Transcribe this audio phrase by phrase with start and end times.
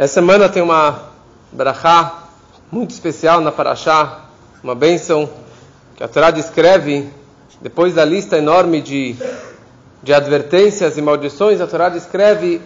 [0.00, 1.10] Essa semana tem uma
[1.50, 2.28] brachá
[2.70, 4.26] muito especial na Paraxá,
[4.62, 5.28] uma bênção
[5.96, 7.10] que a Torá descreve,
[7.60, 9.16] depois da lista enorme de,
[10.00, 12.62] de advertências e maldições, a Torá descreve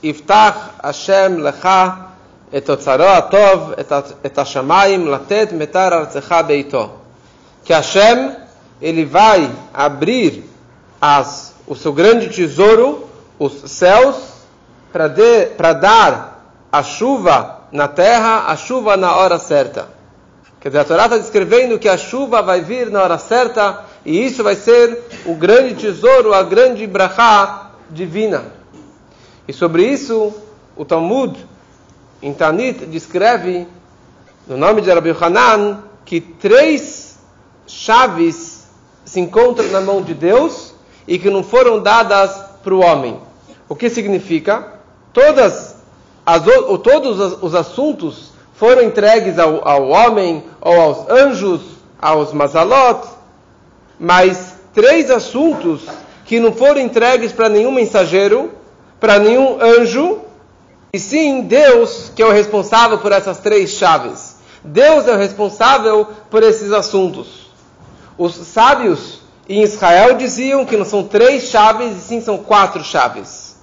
[0.00, 2.06] Iftach Hashem Lecha
[2.52, 3.74] et Atov
[4.22, 6.88] et Latet Metar Artzecha Beito.
[7.64, 8.36] Que Hashem,
[8.80, 10.44] ele vai abrir
[11.00, 13.08] as, o seu grande tesouro,
[13.40, 14.36] os céus,
[14.92, 16.25] para dar
[16.76, 19.88] a chuva na terra, a chuva na hora certa.
[20.60, 24.26] Quer dizer, a Torá está descrevendo que a chuva vai vir na hora certa e
[24.26, 28.44] isso vai ser o grande tesouro, a grande brachá divina.
[29.48, 30.34] E sobre isso,
[30.76, 31.34] o Talmud,
[32.20, 33.66] em Tanit, descreve,
[34.46, 37.18] no nome de Rabbi Hanan, que três
[37.66, 38.66] chaves
[39.02, 40.74] se encontram na mão de Deus
[41.08, 43.18] e que não foram dadas para o homem.
[43.66, 44.74] O que significa?
[45.14, 45.65] Todas
[46.26, 46.42] as,
[46.82, 51.60] todos os assuntos foram entregues ao, ao homem ou aos anjos,
[52.02, 53.06] aos mazalot,
[53.98, 55.82] mas três assuntos
[56.24, 58.50] que não foram entregues para nenhum mensageiro,
[58.98, 60.18] para nenhum anjo,
[60.92, 64.36] e sim Deus que é o responsável por essas três chaves.
[64.64, 67.46] Deus é o responsável por esses assuntos.
[68.18, 73.56] Os sábios em Israel diziam que não são três chaves, e sim são quatro chaves.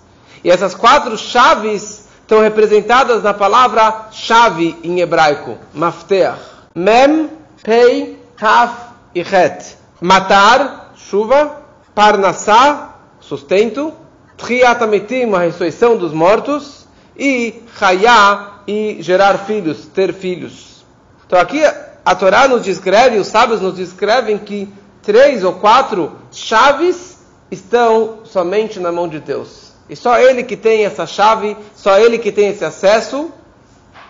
[0.43, 2.02] E essas quatro chaves
[2.33, 6.39] estão representadas na palavra chave em hebraico, mafteach.
[6.73, 7.29] Mem,
[7.61, 8.73] pei, kaf
[9.13, 9.77] e het.
[10.01, 11.61] Matar, chuva.
[11.93, 13.93] Parnassá, sustento.
[14.35, 16.87] Triatametim, a ressurreição dos mortos.
[17.15, 20.83] E chayá, e gerar filhos, ter filhos.
[21.27, 21.63] Então aqui
[22.03, 24.73] a Torá nos descreve, os sábios nos descrevem que
[25.03, 27.19] três ou quatro chaves
[27.51, 29.62] estão somente na mão de Deus.
[29.89, 33.31] E só Ele que tem essa chave, só Ele que tem esse acesso,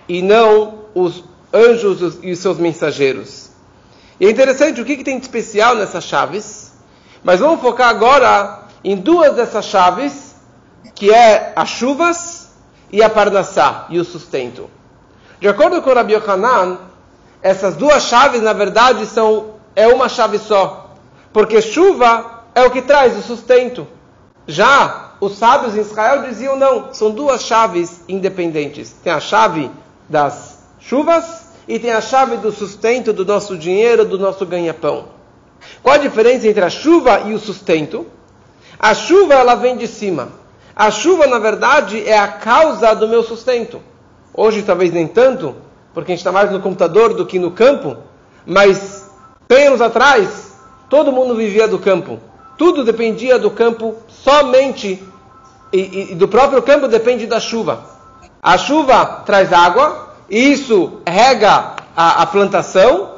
[0.07, 3.49] e não os anjos e os seus mensageiros.
[4.19, 6.73] E é interessante o que, que tem de especial nessas chaves,
[7.23, 10.35] mas vamos focar agora em duas dessas chaves,
[10.93, 12.49] que é as chuvas
[12.91, 14.69] e a parnassá, e o sustento.
[15.39, 16.77] De acordo com Rabi Yohanan,
[17.41, 20.95] essas duas chaves, na verdade, são é uma chave só.
[21.31, 23.87] Porque chuva é o que traz o sustento.
[24.47, 28.91] Já os sábios em Israel diziam não, são duas chaves independentes.
[29.03, 29.69] Tem a chave
[30.09, 35.05] das chuvas e tem a chave do sustento do nosso dinheiro, do nosso ganha-pão.
[35.81, 38.05] Qual a diferença entre a chuva e o sustento?
[38.77, 40.29] A chuva ela vem de cima.
[40.75, 43.81] A chuva, na verdade, é a causa do meu sustento.
[44.33, 45.55] Hoje talvez nem tanto,
[45.93, 47.95] porque a gente está mais no computador do que no campo,
[48.45, 49.09] mas
[49.47, 50.53] 100 anos atrás
[50.93, 52.19] Todo mundo vivia do campo.
[52.55, 55.03] Tudo dependia do campo somente.
[55.71, 57.83] E, e do próprio campo depende da chuva.
[58.41, 63.11] A chuva traz água, e isso rega a, a plantação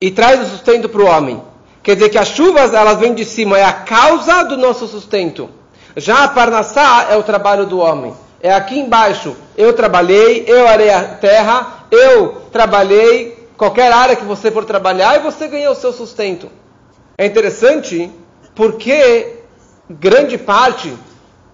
[0.00, 1.42] e traz o sustento para o homem.
[1.82, 5.48] Quer dizer que as chuvas elas vêm de cima, é a causa do nosso sustento.
[5.96, 8.12] Já a parnassá é o trabalho do homem.
[8.40, 9.34] É aqui embaixo.
[9.56, 15.20] Eu trabalhei, eu arei a terra, eu trabalhei, qualquer área que você for trabalhar, e
[15.20, 16.50] você ganhou o seu sustento.
[17.16, 18.10] É interessante
[18.54, 19.35] porque
[19.88, 20.92] grande parte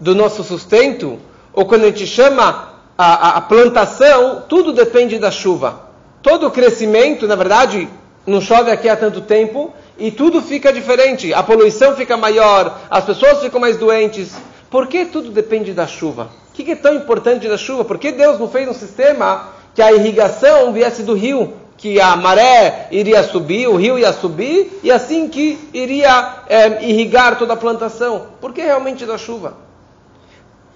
[0.01, 1.19] do nosso sustento,
[1.53, 5.91] ou quando a gente chama a, a, a plantação, tudo depende da chuva.
[6.23, 7.89] Todo o crescimento, na verdade,
[8.27, 11.35] não chove aqui há tanto tempo e tudo fica diferente.
[11.35, 14.35] A poluição fica maior, as pessoas ficam mais doentes.
[14.71, 16.31] Por que tudo depende da chuva?
[16.49, 17.85] O que é tão importante da chuva?
[17.85, 21.55] Por que Deus não fez um sistema que a irrigação viesse do rio?
[21.83, 27.37] Que a maré iria subir, o rio ia subir, e assim que iria é, irrigar
[27.37, 28.29] toda a plantação.
[28.41, 29.55] Por que realmente da chuva?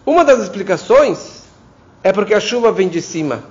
[0.04, 1.44] Uma das explicações
[2.02, 3.44] é porque a chuva vem de cima.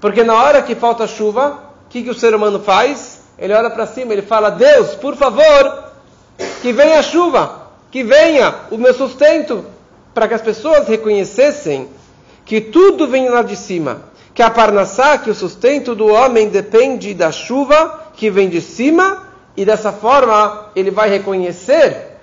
[0.00, 3.22] Porque na hora que falta chuva, o que, que o ser humano faz?
[3.38, 5.92] Ele olha para cima, ele fala: Deus, por favor,
[6.60, 9.64] que venha a chuva, que venha o meu sustento,
[10.12, 11.88] para que as pessoas reconhecessem
[12.44, 17.14] que tudo vem lá de cima que a parnassá, que o sustento do homem depende
[17.14, 22.18] da chuva que vem de cima, e dessa forma ele vai reconhecer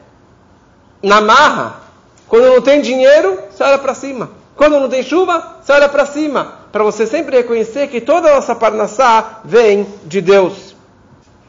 [1.02, 1.82] na marra.
[2.28, 4.32] Quando não tem dinheiro, você olha para cima.
[4.56, 6.60] Quando não tem chuva, você olha para cima.
[6.72, 10.76] Para você sempre reconhecer que toda a nossa parnassá vem de Deus.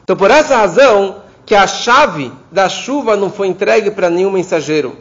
[0.03, 4.97] Então, por essa razão, que a chave da chuva não foi entregue para nenhum mensageiro.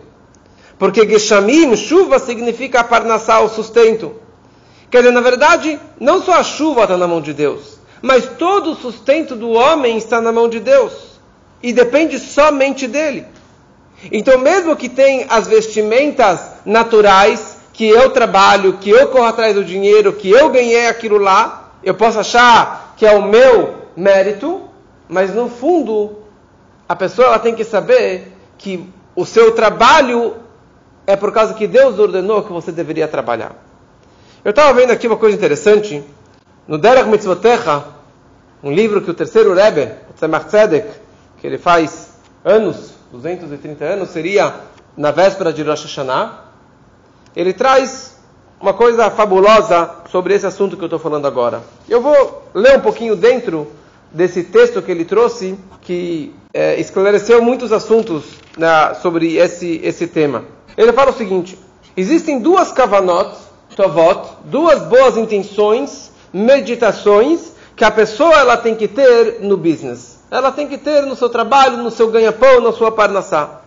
[0.78, 4.21] Porque Geshamim, chuva, significa a parnassá, o sustento.
[4.92, 8.72] Quer dizer, na verdade, não só a chuva está na mão de Deus, mas todo
[8.72, 10.92] o sustento do homem está na mão de Deus.
[11.62, 13.24] E depende somente dele.
[14.12, 19.64] Então, mesmo que tenha as vestimentas naturais, que eu trabalho, que eu corro atrás do
[19.64, 24.60] dinheiro, que eu ganhei aquilo lá, eu posso achar que é o meu mérito,
[25.08, 26.18] mas no fundo
[26.86, 28.86] a pessoa ela tem que saber que
[29.16, 30.36] o seu trabalho
[31.06, 33.71] é por causa que Deus ordenou que você deveria trabalhar.
[34.44, 36.02] Eu estava vendo aqui uma coisa interessante.
[36.66, 37.84] No Derech Mitzvotecha,
[38.60, 40.88] um livro que o terceiro Rebbe, Tzemach Tzedek,
[41.40, 44.52] que ele faz anos, 230 anos, seria
[44.96, 46.40] na véspera de Rosh Hashanah,
[47.36, 48.18] ele traz
[48.60, 51.62] uma coisa fabulosa sobre esse assunto que eu estou falando agora.
[51.88, 53.70] Eu vou ler um pouquinho dentro
[54.10, 58.24] desse texto que ele trouxe, que é, esclareceu muitos assuntos
[59.00, 60.44] sobre esse, esse tema.
[60.76, 61.56] Ele fala o seguinte:
[61.96, 63.36] existem duas kavanot,
[63.76, 70.20] tovot, duas boas intenções, meditações que a pessoa ela tem que ter no business.
[70.30, 73.60] Ela tem que ter no seu trabalho, no seu ganha-pão, na sua parnassá.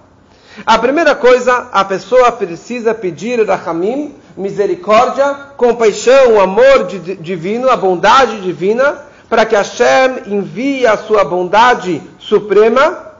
[0.65, 6.85] A primeira coisa, a pessoa precisa pedir rachamim, misericórdia, compaixão, amor
[7.19, 8.99] divino, a bondade divina,
[9.29, 13.15] para que Hashem envie a sua bondade suprema,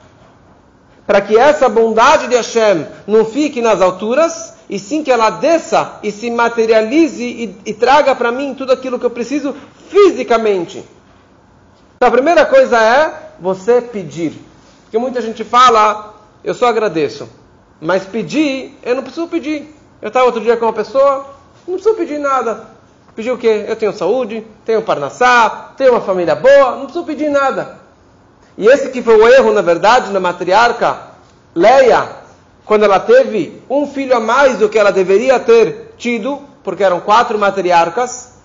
[1.05, 5.99] para que essa bondade de Hashem não fique nas alturas, e sim que ela desça
[6.01, 9.55] e se materialize e, e traga para mim tudo aquilo que eu preciso
[9.89, 10.83] fisicamente.
[11.95, 14.33] Então a primeira coisa é você pedir.
[14.83, 17.29] Porque muita gente fala, eu só agradeço.
[17.79, 19.73] Mas pedir, eu não preciso pedir.
[20.01, 21.25] Eu estava outro dia com uma pessoa,
[21.67, 22.67] não preciso pedir nada.
[23.15, 23.65] Pedir o quê?
[23.67, 27.79] Eu tenho saúde, tenho parnassá, tenho uma família boa, não preciso pedir nada.
[28.57, 31.15] E esse que foi o erro, na verdade, na matriarca
[31.53, 32.24] Leia,
[32.65, 36.99] quando ela teve um filho a mais do que ela deveria ter tido, porque eram
[36.99, 38.39] quatro matriarcas,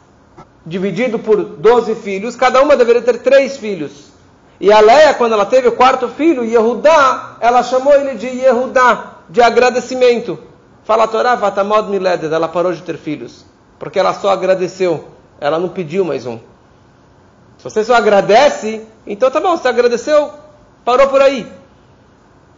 [0.64, 4.10] dividido por doze filhos, cada uma deveria ter três filhos.
[4.60, 9.14] E a Leia, quando ela teve o quarto filho, Yehudá, ela chamou ele de Yehudá,
[9.28, 10.38] de agradecimento.
[10.84, 13.46] Fala a Torá, Vatamod Mileded, ela parou de ter filhos.
[13.78, 15.08] Porque ela só agradeceu,
[15.40, 16.38] ela não pediu mais um.
[17.56, 20.30] Se você só agradece, então tá bom, você agradeceu,
[20.84, 21.50] parou por aí.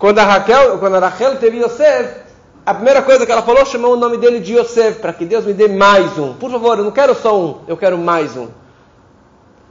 [0.02, 2.12] Quando a Raquel, quando a Rachel teve Yosef,
[2.66, 5.44] a primeira coisa que ela falou, chamou o nome dele de Yosef, para que Deus
[5.44, 6.34] me dê mais um.
[6.34, 8.48] Por favor, eu não quero só um, eu quero mais um.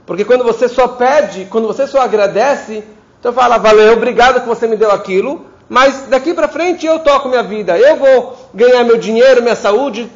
[0.06, 2.82] Porque quando você só pede, quando você só agradece,
[3.20, 7.28] então fala, valeu, obrigado que você me deu aquilo, mas daqui para frente eu toco
[7.28, 10.10] minha vida, eu vou ganhar meu dinheiro, minha saúde,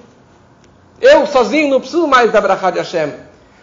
[0.99, 3.13] eu sozinho não preciso mais da Brachá de Hashem.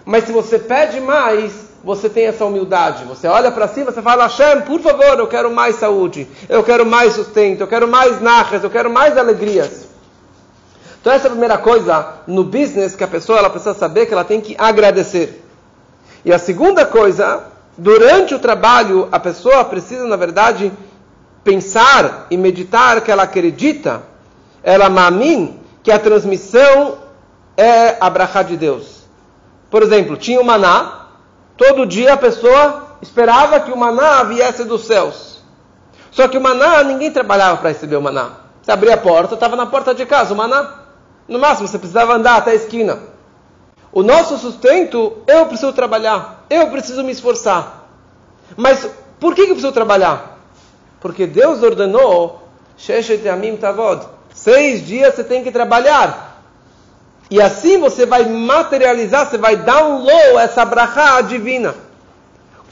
[0.06, 3.04] Mas se você pede mais, você tem essa humildade.
[3.06, 6.86] Você olha para cima, você fala, Hashem, por favor, eu quero mais saúde, eu quero
[6.86, 9.88] mais sustento, eu quero mais narras, eu quero mais alegrias.
[11.02, 14.14] Então essa é a primeira coisa no business que a pessoa ela precisa saber que
[14.14, 15.44] ela tem que agradecer.
[16.24, 17.44] E a segunda coisa,
[17.78, 20.72] durante o trabalho, a pessoa precisa, na verdade,
[21.44, 24.02] pensar e meditar que ela acredita,
[24.64, 27.00] ela mamin, que a transmissão
[27.58, 29.04] é a brachá de Deus.
[29.70, 31.03] Por exemplo, tinha o maná,
[31.58, 35.42] todo dia a pessoa esperava que o maná viesse dos céus.
[36.12, 38.32] Só que o maná, ninguém trabalhava para receber o maná.
[38.62, 40.82] Você abria a porta, estava na porta de casa o maná.
[41.28, 43.00] No máximo, você precisava andar até a esquina.
[43.92, 47.88] O nosso sustento, eu preciso trabalhar, eu preciso me esforçar.
[48.56, 48.88] Mas
[49.20, 50.40] por que eu preciso trabalhar?
[51.00, 52.48] Porque Deus ordenou,
[54.34, 56.33] seis dias você tem que trabalhar.
[57.30, 61.74] E assim você vai materializar, você vai dar um low essa brachá divina.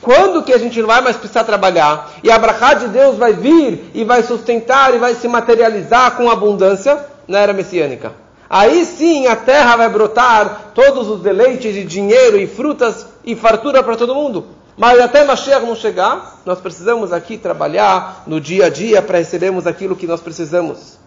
[0.01, 3.33] Quando que a gente não vai mais precisar trabalhar e a brachá de Deus vai
[3.33, 8.11] vir e vai sustentar e vai se materializar com abundância na era messiânica?
[8.49, 13.81] Aí sim a terra vai brotar todos os deleites de dinheiro e frutas e fartura
[13.83, 14.47] para todo mundo.
[14.75, 19.67] Mas até Mashiach não chegar, nós precisamos aqui trabalhar no dia a dia para recebermos
[19.67, 20.97] aquilo que nós precisamos.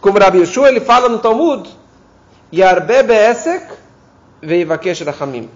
[0.00, 1.68] Como Rabi Yeshua, ele fala no Talmud,
[2.52, 3.66] Yarbebe Esek
[4.42, 5.48] veivakesh rachamim.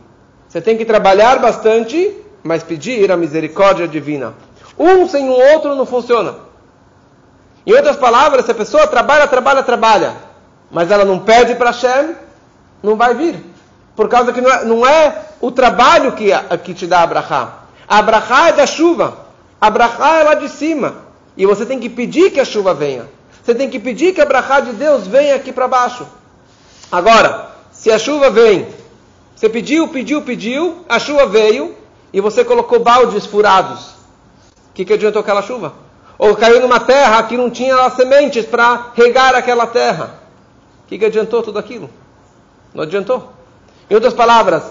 [0.49, 4.35] Você tem que trabalhar bastante, mas pedir a misericórdia divina.
[4.79, 6.37] Um sem o outro não funciona.
[7.67, 10.15] Em outras palavras, se a pessoa trabalha, trabalha, trabalha,
[10.71, 12.15] mas ela não pede para Hashem,
[12.83, 13.43] não vai vir.
[13.97, 16.31] Por causa que não é, não é o trabalho que,
[16.63, 17.65] que te dá a brachá.
[17.89, 19.19] A brachá é da chuva.
[19.61, 20.97] A brachá é lá de cima.
[21.37, 23.07] E você tem que pedir que a chuva venha.
[23.43, 26.07] Você tem que pedir que a brachá de Deus venha aqui para baixo.
[26.95, 28.69] Agora, se a chuva vem,
[29.35, 31.75] você pediu, pediu, pediu, a chuva veio
[32.13, 33.95] e você colocou baldes furados.
[34.71, 35.73] O que, que adiantou aquela chuva?
[36.17, 40.21] Ou caiu numa terra que não tinha sementes para regar aquela terra.
[40.85, 41.91] O que, que adiantou tudo aquilo?
[42.73, 43.33] Não adiantou.
[43.91, 44.63] Em outras palavras,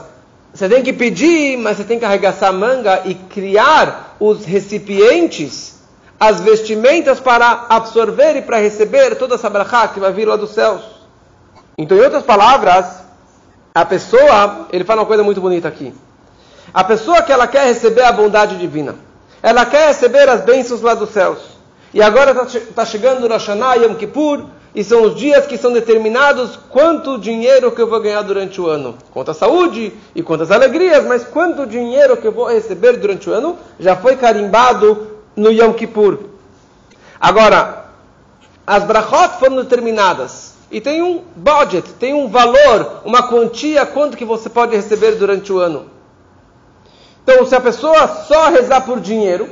[0.53, 5.81] você tem que pedir, mas você tem que arregaçar a manga e criar os recipientes,
[6.17, 10.51] as vestimentas para absorver e para receber toda essa brachá que vai vir lá dos
[10.51, 10.92] céus.
[11.77, 13.03] Então, em outras palavras,
[13.73, 15.93] a pessoa, ele fala uma coisa muito bonita aqui.
[16.73, 18.95] A pessoa que ela quer receber a bondade divina,
[19.41, 21.39] ela quer receber as bênçãos lá dos céus.
[21.93, 25.71] E agora está tá chegando Rosh Hashanah, Yom Kippur, e são os dias que são
[25.71, 28.95] determinados quanto dinheiro que eu vou ganhar durante o ano.
[29.11, 33.33] Quanto a saúde e quantas alegrias, mas quanto dinheiro que eu vou receber durante o
[33.33, 36.17] ano já foi carimbado no Yom Kippur.
[37.19, 37.85] Agora,
[38.65, 40.52] as brachot foram determinadas.
[40.73, 45.53] E tem um budget, tem um valor, uma quantia, quanto que você pode receber durante
[45.53, 45.85] o ano.
[47.21, 49.47] Então, se a pessoa só rezar por dinheiro,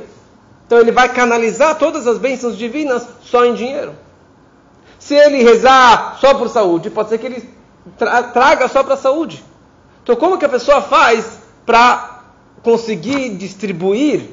[0.66, 3.94] então ele vai canalizar todas as bênçãos divinas só em dinheiro.
[4.98, 7.48] Se ele rezar só por saúde, pode ser que ele
[7.96, 9.44] tra traga só para a saúde.
[10.02, 12.24] Então, como que a pessoa faz para
[12.64, 14.28] conseguir distribuir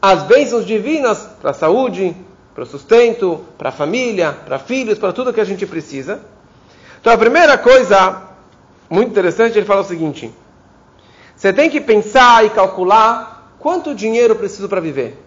[0.00, 2.16] as bênçãos divinas para a saúde,
[2.54, 6.20] para o sustento, para a família, para filhos, para tudo que a gente precisa?
[7.00, 8.22] Então, a primeira coisa
[8.88, 10.32] muito interessante, ele fala o seguinte:
[11.34, 15.18] você tem que pensar e calcular quanto dinheiro preciso para viver.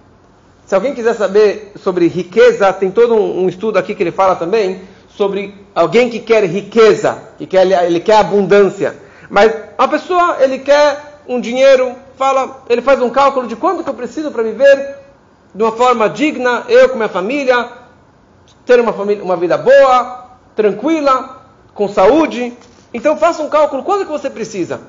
[0.65, 4.82] Se alguém quiser saber sobre riqueza, tem todo um, estudo aqui que ele fala também
[5.10, 8.96] sobre alguém que quer riqueza, que quer, ele quer abundância.
[9.29, 13.89] Mas a pessoa, ele quer um dinheiro, fala, ele faz um cálculo de quanto que
[13.89, 15.04] eu preciso para viver
[15.55, 17.69] de uma forma digna, eu com minha família,
[18.65, 22.51] ter uma, família, uma vida boa, tranquila, com saúde.
[22.93, 24.81] Então faça um cálculo, quanto que você precisa?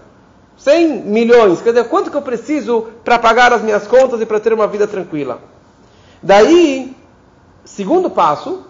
[0.59, 4.41] 100 milhões, quer dizer, quanto que eu preciso para pagar as minhas contas e para
[4.41, 5.39] ter uma vida tranquila?
[6.21, 6.97] Daí,
[7.65, 8.65] segundo passo,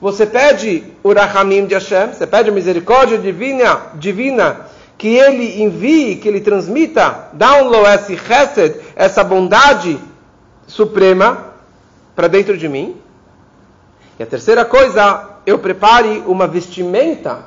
[0.00, 6.16] você pede o Rahamim de Hashem, você pede a misericórdia divina, divina que ele envie,
[6.16, 9.98] que ele transmita, download esse chesed, essa bondade
[10.66, 11.52] suprema
[12.14, 12.96] para dentro de mim.
[14.18, 17.46] E a terceira coisa, eu prepare uma vestimenta,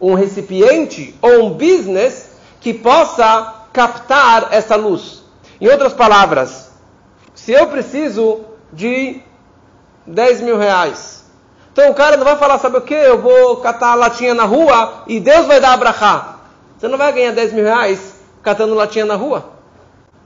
[0.00, 5.22] um recipiente ou um business que possa captar essa luz.
[5.60, 6.70] Em outras palavras,
[7.34, 8.40] se eu preciso
[8.72, 9.20] de
[10.06, 11.24] 10 mil reais.
[11.72, 12.94] Então o cara não vai falar, sabe o que?
[12.94, 16.36] Eu vou catar latinha na rua e Deus vai dar abrahá.
[16.76, 19.59] Você não vai ganhar 10 mil reais catando latinha na rua.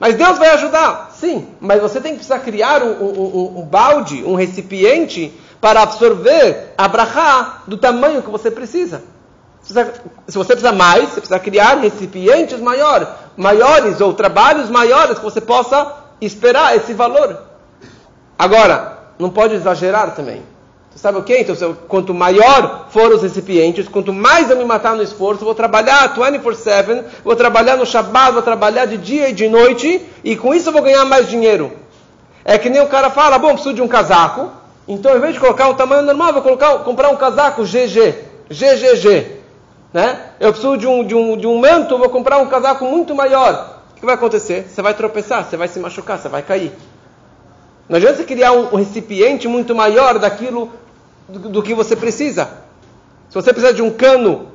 [0.04, 1.49] Mas Deus vai ajudar, sim.
[1.58, 5.32] Mas você tem que precisar criar um, um, um, um balde, um recipiente
[5.62, 9.02] para absorver a brachá do tamanho que você precisa.
[9.62, 15.40] Se você precisa mais, você precisa criar recipientes maiores, maiores ou trabalhos maiores que você
[15.40, 17.40] possa esperar esse valor.
[18.38, 20.42] Agora, não pode exagerar também.
[20.94, 21.36] Você sabe o que?
[21.36, 26.14] Então, quanto maior for os recipientes, quanto mais eu me matar no esforço, vou trabalhar
[26.14, 30.68] 24-7, vou trabalhar no Shabbat, vou trabalhar de dia e de noite, e com isso
[30.68, 31.72] eu vou ganhar mais dinheiro.
[32.44, 34.52] É que nem o cara fala, bom, preciso de um casaco,
[34.86, 38.14] então ao invés de colocar um tamanho normal, vou colocar, comprar um casaco GG,
[38.48, 39.40] GGG.
[39.92, 40.20] Né?
[40.38, 43.80] Eu preciso de um, de, um, de um manto, vou comprar um casaco muito maior.
[43.90, 44.68] O que vai acontecer?
[44.68, 46.70] Você vai tropeçar, você vai se machucar, você vai cair.
[47.88, 50.70] Não adianta você criar um, recipiente muito maior daquilo
[51.28, 52.49] do, do, que você precisa.
[53.28, 54.49] Se você precisa de um cano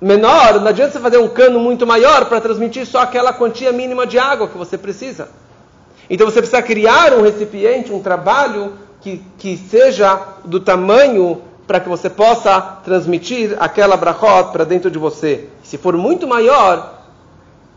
[0.00, 4.06] menor, não adianta você fazer um cano muito maior para transmitir só aquela quantia mínima
[4.06, 5.28] de água que você precisa.
[6.08, 11.88] Então você precisa criar um recipiente, um trabalho que, que seja do tamanho para que
[11.88, 15.48] você possa transmitir aquela brachot para dentro de você.
[15.62, 16.97] Se for muito maior,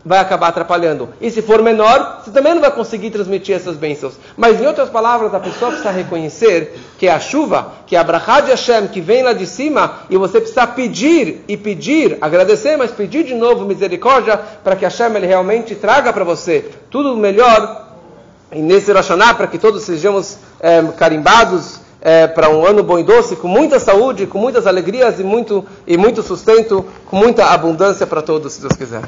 [0.04, 1.10] vai acabar atrapalhando.
[1.20, 4.14] E se for menor, você também não vai conseguir transmitir essas bênçãos.
[4.36, 8.04] Mas em outras palavras, a pessoa precisa reconhecer que é a chuva, que é a
[8.04, 12.76] brachá de Hashem, que vem lá de cima, e você precisa pedir e pedir, agradecer,
[12.76, 17.92] mas pedir de novo misericórdia para que Hashem ele realmente traga para você tudo melhor
[18.52, 23.02] e nesse Rashaná, para que todos sejamos é, carimbados é, para um ano bom e
[23.02, 28.06] doce, com muita saúde, com muitas alegrias e muito, e muito sustento, com muita abundância
[28.06, 29.00] para todos, se Deus quiser.